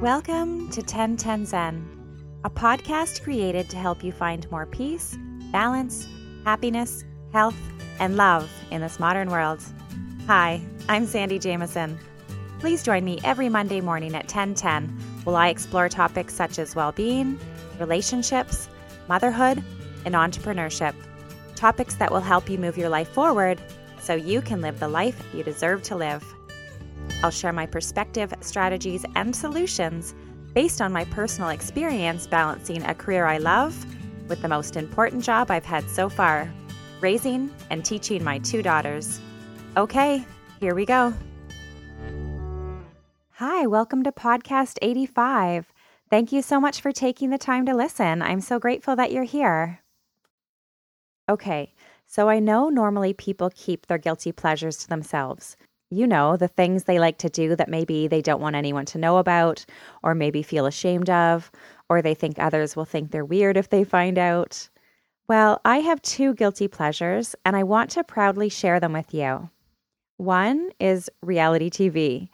Welcome 0.00 0.70
to 0.70 0.80
1010 0.80 1.44
Zen, 1.44 1.86
a 2.42 2.48
podcast 2.48 3.22
created 3.22 3.68
to 3.68 3.76
help 3.76 4.02
you 4.02 4.12
find 4.12 4.50
more 4.50 4.64
peace, 4.64 5.18
balance, 5.52 6.08
happiness, 6.42 7.04
health, 7.34 7.58
and 7.98 8.16
love 8.16 8.50
in 8.70 8.80
this 8.80 8.98
modern 8.98 9.28
world. 9.28 9.62
Hi, 10.26 10.62
I'm 10.88 11.04
Sandy 11.04 11.38
Jameson. 11.38 11.98
Please 12.60 12.82
join 12.82 13.04
me 13.04 13.20
every 13.24 13.50
Monday 13.50 13.82
morning 13.82 14.14
at 14.14 14.22
1010 14.22 14.88
while 15.24 15.36
I 15.36 15.48
explore 15.48 15.90
topics 15.90 16.32
such 16.32 16.58
as 16.58 16.74
well 16.74 16.92
being, 16.92 17.38
relationships, 17.78 18.70
motherhood, 19.06 19.62
and 20.06 20.14
entrepreneurship. 20.14 20.94
Topics 21.56 21.96
that 21.96 22.10
will 22.10 22.20
help 22.20 22.48
you 22.48 22.56
move 22.56 22.78
your 22.78 22.88
life 22.88 23.08
forward 23.08 23.60
so 24.00 24.14
you 24.14 24.40
can 24.40 24.62
live 24.62 24.80
the 24.80 24.88
life 24.88 25.22
you 25.34 25.44
deserve 25.44 25.82
to 25.82 25.94
live. 25.94 26.24
I'll 27.22 27.30
share 27.30 27.52
my 27.52 27.66
perspective, 27.66 28.32
strategies, 28.40 29.04
and 29.14 29.36
solutions 29.36 30.14
based 30.54 30.80
on 30.80 30.92
my 30.92 31.04
personal 31.06 31.50
experience 31.50 32.26
balancing 32.26 32.82
a 32.82 32.94
career 32.94 33.26
I 33.26 33.38
love 33.38 33.86
with 34.28 34.40
the 34.40 34.48
most 34.48 34.76
important 34.76 35.22
job 35.22 35.50
I've 35.50 35.64
had 35.64 35.88
so 35.90 36.08
far 36.08 36.50
raising 37.00 37.50
and 37.68 37.84
teaching 37.84 38.24
my 38.24 38.38
two 38.38 38.62
daughters. 38.62 39.20
Okay, 39.76 40.24
here 40.60 40.74
we 40.74 40.86
go. 40.86 41.14
Hi, 43.32 43.66
welcome 43.66 44.02
to 44.04 44.12
Podcast 44.12 44.78
85. 44.82 45.72
Thank 46.08 46.32
you 46.32 46.42
so 46.42 46.58
much 46.58 46.80
for 46.80 46.90
taking 46.90 47.30
the 47.30 47.38
time 47.38 47.66
to 47.66 47.74
listen. 47.74 48.22
I'm 48.22 48.40
so 48.40 48.58
grateful 48.58 48.96
that 48.96 49.12
you're 49.12 49.24
here. 49.24 49.80
Okay, 51.28 51.74
so 52.06 52.28
I 52.28 52.40
know 52.40 52.68
normally 52.68 53.12
people 53.12 53.50
keep 53.54 53.86
their 53.86 53.98
guilty 53.98 54.32
pleasures 54.32 54.76
to 54.78 54.88
themselves 54.88 55.56
you 55.90 56.06
know, 56.06 56.36
the 56.36 56.48
things 56.48 56.84
they 56.84 56.98
like 56.98 57.18
to 57.18 57.28
do 57.28 57.56
that 57.56 57.68
maybe 57.68 58.06
they 58.06 58.22
don't 58.22 58.40
want 58.40 58.56
anyone 58.56 58.86
to 58.86 58.98
know 58.98 59.18
about, 59.18 59.64
or 60.02 60.14
maybe 60.14 60.42
feel 60.42 60.66
ashamed 60.66 61.10
of, 61.10 61.50
or 61.88 62.00
they 62.00 62.14
think 62.14 62.38
others 62.38 62.76
will 62.76 62.84
think 62.84 63.10
they're 63.10 63.24
weird 63.24 63.56
if 63.56 63.68
they 63.68 63.84
find 63.84 64.16
out. 64.16 64.68
Well, 65.28 65.60
I 65.64 65.78
have 65.78 66.00
two 66.02 66.34
guilty 66.34 66.68
pleasures, 66.68 67.34
and 67.44 67.56
I 67.56 67.62
want 67.64 67.90
to 67.90 68.04
proudly 68.04 68.48
share 68.48 68.80
them 68.80 68.92
with 68.92 69.12
you. 69.12 69.50
One 70.16 70.70
is 70.78 71.10
reality 71.22 71.70
TV. 71.70 72.28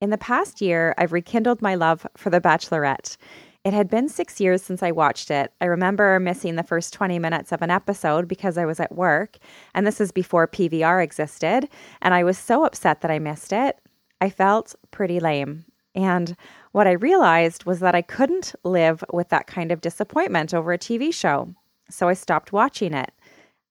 In 0.00 0.10
the 0.10 0.18
past 0.18 0.60
year, 0.60 0.94
I've 0.98 1.12
rekindled 1.12 1.62
my 1.62 1.74
love 1.74 2.06
for 2.16 2.30
The 2.30 2.40
Bachelorette. 2.40 3.16
It 3.64 3.72
had 3.72 3.88
been 3.88 4.10
six 4.10 4.40
years 4.40 4.62
since 4.62 4.82
I 4.82 4.90
watched 4.90 5.30
it. 5.30 5.50
I 5.58 5.64
remember 5.64 6.20
missing 6.20 6.56
the 6.56 6.62
first 6.62 6.92
20 6.92 7.18
minutes 7.18 7.50
of 7.50 7.62
an 7.62 7.70
episode 7.70 8.28
because 8.28 8.58
I 8.58 8.66
was 8.66 8.78
at 8.78 8.94
work, 8.94 9.38
and 9.74 9.86
this 9.86 10.02
is 10.02 10.12
before 10.12 10.46
PVR 10.46 11.02
existed, 11.02 11.70
and 12.02 12.12
I 12.12 12.24
was 12.24 12.36
so 12.36 12.66
upset 12.66 13.00
that 13.00 13.10
I 13.10 13.18
missed 13.18 13.54
it. 13.54 13.78
I 14.20 14.28
felt 14.28 14.74
pretty 14.90 15.18
lame. 15.18 15.64
And 15.94 16.36
what 16.72 16.86
I 16.86 16.92
realized 16.92 17.64
was 17.64 17.80
that 17.80 17.94
I 17.94 18.02
couldn't 18.02 18.54
live 18.64 19.02
with 19.10 19.30
that 19.30 19.46
kind 19.46 19.72
of 19.72 19.80
disappointment 19.80 20.52
over 20.52 20.74
a 20.74 20.78
TV 20.78 21.12
show. 21.14 21.54
So 21.88 22.08
I 22.08 22.14
stopped 22.14 22.52
watching 22.52 22.92
it. 22.92 23.12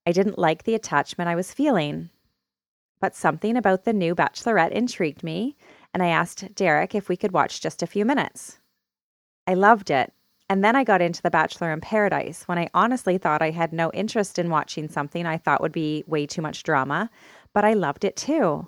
I 0.07 0.11
didn't 0.11 0.39
like 0.39 0.63
the 0.63 0.73
attachment 0.73 1.29
I 1.29 1.35
was 1.35 1.53
feeling. 1.53 2.09
But 2.99 3.15
something 3.15 3.55
about 3.55 3.83
the 3.83 3.93
new 3.93 4.15
Bachelorette 4.15 4.71
intrigued 4.71 5.21
me, 5.21 5.55
and 5.93 6.01
I 6.01 6.07
asked 6.07 6.55
Derek 6.55 6.95
if 6.95 7.09
we 7.09 7.17
could 7.17 7.31
watch 7.31 7.61
just 7.61 7.83
a 7.83 7.87
few 7.87 8.05
minutes. 8.05 8.59
I 9.45 9.55
loved 9.55 9.89
it. 9.89 10.13
And 10.49 10.63
then 10.63 10.75
I 10.75 10.83
got 10.83 11.01
into 11.01 11.21
The 11.21 11.31
Bachelor 11.31 11.71
in 11.71 11.81
Paradise 11.81 12.43
when 12.47 12.57
I 12.57 12.69
honestly 12.73 13.17
thought 13.17 13.41
I 13.41 13.51
had 13.51 13.73
no 13.73 13.91
interest 13.91 14.37
in 14.37 14.49
watching 14.49 14.87
something 14.87 15.25
I 15.25 15.37
thought 15.37 15.61
would 15.61 15.71
be 15.71 16.03
way 16.05 16.25
too 16.25 16.41
much 16.41 16.63
drama, 16.63 17.09
but 17.53 17.65
I 17.65 17.73
loved 17.73 18.03
it 18.03 18.15
too. 18.15 18.67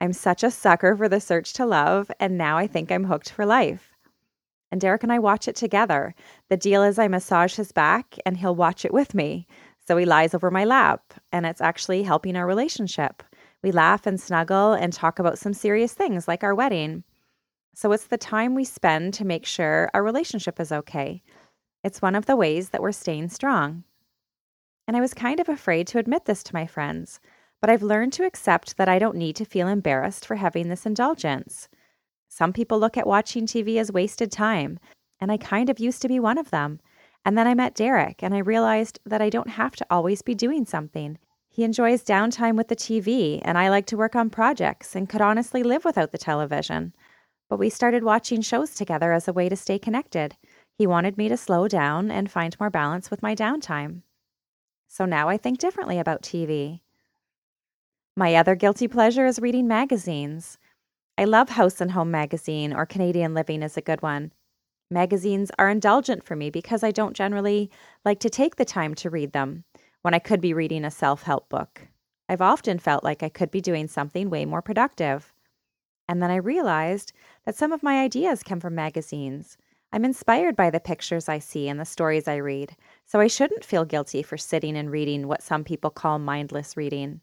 I'm 0.00 0.12
such 0.12 0.42
a 0.42 0.50
sucker 0.50 0.96
for 0.96 1.08
the 1.08 1.20
search 1.20 1.52
to 1.54 1.66
love, 1.66 2.10
and 2.20 2.38
now 2.38 2.56
I 2.56 2.66
think 2.66 2.90
I'm 2.90 3.04
hooked 3.04 3.30
for 3.30 3.44
life. 3.44 3.92
And 4.70 4.80
Derek 4.80 5.02
and 5.02 5.12
I 5.12 5.18
watch 5.18 5.48
it 5.48 5.56
together. 5.56 6.14
The 6.48 6.56
deal 6.56 6.82
is 6.82 6.98
I 6.98 7.08
massage 7.08 7.56
his 7.56 7.72
back 7.72 8.16
and 8.24 8.36
he'll 8.36 8.54
watch 8.54 8.84
it 8.84 8.92
with 8.92 9.14
me. 9.14 9.46
So 9.86 9.96
he 9.96 10.04
lies 10.04 10.34
over 10.34 10.50
my 10.50 10.64
lap, 10.64 11.14
and 11.32 11.46
it's 11.46 11.62
actually 11.62 12.02
helping 12.02 12.36
our 12.36 12.46
relationship. 12.46 13.22
We 13.62 13.72
laugh 13.72 14.06
and 14.06 14.20
snuggle 14.20 14.74
and 14.74 14.92
talk 14.92 15.18
about 15.18 15.38
some 15.38 15.54
serious 15.54 15.94
things 15.94 16.28
like 16.28 16.44
our 16.44 16.54
wedding. 16.54 17.04
So 17.80 17.92
it's 17.92 18.08
the 18.08 18.18
time 18.18 18.56
we 18.56 18.64
spend 18.64 19.14
to 19.14 19.24
make 19.24 19.46
sure 19.46 19.88
our 19.94 20.02
relationship 20.02 20.58
is 20.58 20.72
okay. 20.72 21.22
It's 21.84 22.02
one 22.02 22.16
of 22.16 22.26
the 22.26 22.34
ways 22.34 22.70
that 22.70 22.82
we're 22.82 22.90
staying 22.90 23.28
strong. 23.28 23.84
And 24.88 24.96
I 24.96 25.00
was 25.00 25.14
kind 25.14 25.38
of 25.38 25.48
afraid 25.48 25.86
to 25.86 26.00
admit 26.00 26.24
this 26.24 26.42
to 26.42 26.56
my 26.56 26.66
friends, 26.66 27.20
but 27.60 27.70
I've 27.70 27.84
learned 27.84 28.12
to 28.14 28.24
accept 28.24 28.78
that 28.78 28.88
I 28.88 28.98
don't 28.98 29.14
need 29.14 29.36
to 29.36 29.44
feel 29.44 29.68
embarrassed 29.68 30.26
for 30.26 30.34
having 30.34 30.68
this 30.68 30.86
indulgence. 30.86 31.68
Some 32.28 32.52
people 32.52 32.80
look 32.80 32.96
at 32.96 33.06
watching 33.06 33.46
TV 33.46 33.76
as 33.76 33.92
wasted 33.92 34.32
time, 34.32 34.80
and 35.20 35.30
I 35.30 35.36
kind 35.36 35.70
of 35.70 35.78
used 35.78 36.02
to 36.02 36.08
be 36.08 36.18
one 36.18 36.36
of 36.36 36.50
them. 36.50 36.80
And 37.24 37.38
then 37.38 37.46
I 37.46 37.54
met 37.54 37.76
Derek, 37.76 38.24
and 38.24 38.34
I 38.34 38.38
realized 38.38 38.98
that 39.06 39.22
I 39.22 39.30
don't 39.30 39.50
have 39.50 39.76
to 39.76 39.86
always 39.88 40.20
be 40.20 40.34
doing 40.34 40.66
something. 40.66 41.16
He 41.48 41.62
enjoys 41.62 42.02
downtime 42.02 42.56
with 42.56 42.66
the 42.66 42.74
TV, 42.74 43.40
and 43.44 43.56
I 43.56 43.68
like 43.68 43.86
to 43.86 43.96
work 43.96 44.16
on 44.16 44.30
projects 44.30 44.96
and 44.96 45.08
could 45.08 45.20
honestly 45.20 45.62
live 45.62 45.84
without 45.84 46.10
the 46.10 46.18
television. 46.18 46.92
But 47.48 47.58
we 47.58 47.70
started 47.70 48.04
watching 48.04 48.42
shows 48.42 48.74
together 48.74 49.12
as 49.12 49.26
a 49.26 49.32
way 49.32 49.48
to 49.48 49.56
stay 49.56 49.78
connected. 49.78 50.36
He 50.76 50.86
wanted 50.86 51.16
me 51.16 51.28
to 51.28 51.36
slow 51.36 51.66
down 51.66 52.10
and 52.10 52.30
find 52.30 52.58
more 52.60 52.70
balance 52.70 53.10
with 53.10 53.22
my 53.22 53.34
downtime. 53.34 54.02
So 54.86 55.04
now 55.04 55.28
I 55.28 55.36
think 55.36 55.58
differently 55.58 55.98
about 55.98 56.22
TV. 56.22 56.80
My 58.16 58.34
other 58.34 58.54
guilty 58.54 58.88
pleasure 58.88 59.26
is 59.26 59.38
reading 59.38 59.68
magazines. 59.68 60.58
I 61.16 61.24
love 61.24 61.50
House 61.50 61.80
and 61.80 61.92
Home 61.92 62.10
magazine, 62.10 62.72
or 62.72 62.86
Canadian 62.86 63.34
Living 63.34 63.62
is 63.62 63.76
a 63.76 63.82
good 63.82 64.02
one. 64.02 64.32
Magazines 64.90 65.50
are 65.58 65.68
indulgent 65.68 66.24
for 66.24 66.34
me 66.34 66.50
because 66.50 66.82
I 66.82 66.90
don't 66.90 67.16
generally 67.16 67.70
like 68.04 68.20
to 68.20 68.30
take 68.30 68.56
the 68.56 68.64
time 68.64 68.94
to 68.96 69.10
read 69.10 69.32
them 69.32 69.64
when 70.02 70.14
I 70.14 70.18
could 70.18 70.40
be 70.40 70.54
reading 70.54 70.84
a 70.84 70.90
self 70.90 71.22
help 71.22 71.48
book. 71.48 71.88
I've 72.28 72.40
often 72.40 72.78
felt 72.78 73.04
like 73.04 73.22
I 73.22 73.28
could 73.28 73.50
be 73.50 73.60
doing 73.60 73.88
something 73.88 74.30
way 74.30 74.44
more 74.44 74.62
productive. 74.62 75.32
And 76.08 76.22
then 76.22 76.30
I 76.30 76.36
realized 76.36 77.12
that 77.44 77.54
some 77.54 77.70
of 77.70 77.82
my 77.82 78.02
ideas 78.02 78.42
come 78.42 78.60
from 78.60 78.74
magazines. 78.74 79.58
I'm 79.92 80.04
inspired 80.04 80.56
by 80.56 80.70
the 80.70 80.80
pictures 80.80 81.28
I 81.28 81.38
see 81.38 81.68
and 81.68 81.78
the 81.78 81.84
stories 81.84 82.26
I 82.26 82.36
read, 82.36 82.76
so 83.06 83.20
I 83.20 83.26
shouldn't 83.26 83.64
feel 83.64 83.84
guilty 83.84 84.22
for 84.22 84.36
sitting 84.36 84.76
and 84.76 84.90
reading 84.90 85.28
what 85.28 85.42
some 85.42 85.64
people 85.64 85.90
call 85.90 86.18
mindless 86.18 86.76
reading. 86.76 87.20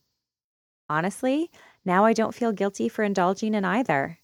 Honestly, 0.89 1.49
now 1.83 2.05
I 2.05 2.13
don't 2.13 2.33
feel 2.33 2.51
guilty 2.51 2.87
for 2.87 3.03
indulging 3.03 3.55
in 3.55 3.65
either. 3.65 4.19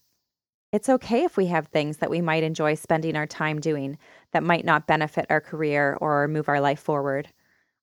It's 0.71 0.89
okay 0.89 1.23
if 1.23 1.35
we 1.35 1.47
have 1.47 1.67
things 1.67 1.97
that 1.97 2.09
we 2.09 2.21
might 2.21 2.43
enjoy 2.43 2.75
spending 2.75 3.15
our 3.15 3.27
time 3.27 3.59
doing 3.59 3.97
that 4.31 4.43
might 4.43 4.63
not 4.63 4.87
benefit 4.87 5.25
our 5.29 5.41
career 5.41 5.97
or 5.99 6.27
move 6.27 6.47
our 6.47 6.61
life 6.61 6.79
forward. 6.79 7.27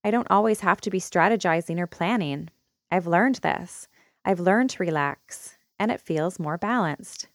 I 0.03 0.11
don't 0.11 0.31
always 0.31 0.61
have 0.61 0.81
to 0.83 0.91
be 0.91 1.01
strategizing 1.01 1.79
or 1.79 1.87
planning. 1.87 2.49
I've 2.91 3.07
learned 3.07 3.37
this. 3.37 3.89
I've 4.25 4.41
learned 4.41 4.71
to 4.71 4.83
relax, 4.83 5.58
and 5.79 5.91
it 5.91 6.01
feels 6.01 6.39
more 6.39 6.59
balanced. 6.59 7.29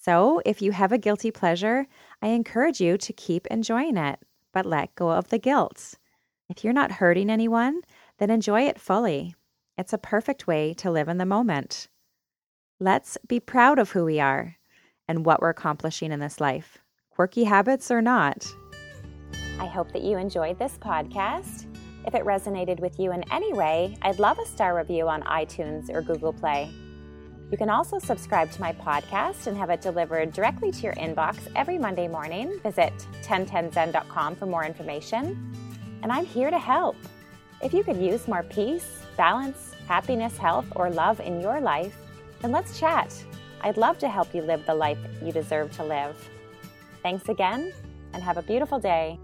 So, 0.00 0.42
if 0.44 0.60
you 0.60 0.72
have 0.72 0.90
a 0.90 0.98
guilty 0.98 1.30
pleasure, 1.30 1.86
I 2.20 2.28
encourage 2.28 2.80
you 2.80 2.98
to 2.98 3.12
keep 3.12 3.46
enjoying 3.46 3.96
it, 3.96 4.18
but 4.52 4.66
let 4.66 4.94
go 4.96 5.10
of 5.10 5.28
the 5.28 5.38
guilt. 5.38 5.94
If 6.48 6.64
you're 6.64 6.72
not 6.72 6.92
hurting 6.92 7.30
anyone, 7.30 7.82
then 8.18 8.30
enjoy 8.30 8.62
it 8.62 8.80
fully. 8.80 9.34
It's 9.78 9.92
a 9.92 9.98
perfect 9.98 10.46
way 10.46 10.74
to 10.74 10.90
live 10.90 11.08
in 11.08 11.18
the 11.18 11.24
moment. 11.24 11.88
Let's 12.80 13.16
be 13.28 13.38
proud 13.38 13.78
of 13.78 13.92
who 13.92 14.04
we 14.04 14.18
are 14.18 14.56
and 15.06 15.24
what 15.24 15.40
we're 15.40 15.50
accomplishing 15.50 16.10
in 16.10 16.20
this 16.20 16.40
life, 16.40 16.78
quirky 17.10 17.44
habits 17.44 17.90
or 17.90 18.02
not. 18.02 18.44
I 19.60 19.66
hope 19.66 19.92
that 19.92 20.02
you 20.02 20.18
enjoyed 20.18 20.58
this 20.58 20.78
podcast. 20.78 21.66
If 22.06 22.14
it 22.16 22.24
resonated 22.24 22.80
with 22.80 22.98
you 22.98 23.12
in 23.12 23.22
any 23.30 23.52
way, 23.52 23.96
I'd 24.02 24.18
love 24.18 24.38
a 24.40 24.46
star 24.46 24.76
review 24.76 25.08
on 25.08 25.22
iTunes 25.22 25.88
or 25.94 26.02
Google 26.02 26.32
Play. 26.32 26.68
You 27.52 27.58
can 27.58 27.68
also 27.68 27.98
subscribe 27.98 28.50
to 28.52 28.60
my 28.62 28.72
podcast 28.72 29.46
and 29.46 29.54
have 29.58 29.68
it 29.68 29.82
delivered 29.82 30.32
directly 30.32 30.72
to 30.72 30.80
your 30.80 30.94
inbox 30.94 31.36
every 31.54 31.76
Monday 31.76 32.08
morning. 32.08 32.58
Visit 32.62 32.94
1010zen.com 33.24 34.36
for 34.36 34.46
more 34.46 34.64
information. 34.64 35.54
And 36.02 36.10
I'm 36.10 36.24
here 36.24 36.50
to 36.50 36.58
help. 36.58 36.96
If 37.62 37.74
you 37.74 37.84
could 37.84 37.98
use 37.98 38.26
more 38.26 38.42
peace, 38.42 39.02
balance, 39.18 39.74
happiness, 39.86 40.38
health, 40.38 40.64
or 40.74 40.88
love 40.88 41.20
in 41.20 41.42
your 41.42 41.60
life, 41.60 41.94
then 42.40 42.52
let's 42.52 42.80
chat. 42.80 43.14
I'd 43.60 43.76
love 43.76 43.98
to 43.98 44.08
help 44.08 44.34
you 44.34 44.40
live 44.40 44.64
the 44.64 44.74
life 44.74 44.98
you 45.22 45.30
deserve 45.30 45.70
to 45.72 45.84
live. 45.84 46.16
Thanks 47.02 47.28
again, 47.28 47.70
and 48.14 48.22
have 48.22 48.38
a 48.38 48.42
beautiful 48.42 48.78
day. 48.78 49.18